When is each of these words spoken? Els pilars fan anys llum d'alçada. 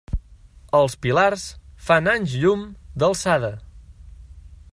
Els 0.77 0.95
pilars 1.03 1.43
fan 1.89 2.09
anys 2.15 2.35
llum 2.45 2.65
d'alçada. 3.05 3.53